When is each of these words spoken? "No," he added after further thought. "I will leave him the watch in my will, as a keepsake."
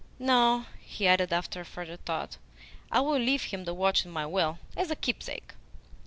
"No," 0.17 0.65
he 0.79 1.05
added 1.05 1.31
after 1.31 1.63
further 1.63 1.95
thought. 1.95 2.37
"I 2.91 3.01
will 3.01 3.19
leave 3.19 3.43
him 3.43 3.65
the 3.65 3.73
watch 3.75 4.03
in 4.03 4.09
my 4.09 4.25
will, 4.25 4.57
as 4.75 4.89
a 4.89 4.95
keepsake." 4.95 5.53